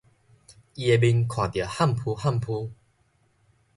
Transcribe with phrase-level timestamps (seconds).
[0.03, 0.15] 伊的面看著
[1.63, 2.71] 譀浡譀浡